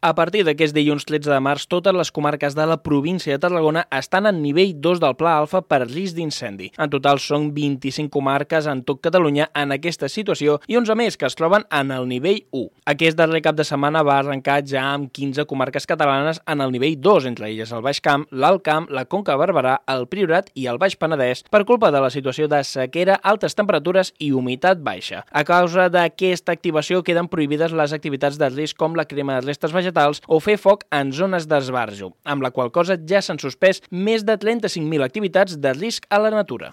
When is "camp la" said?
18.64-19.04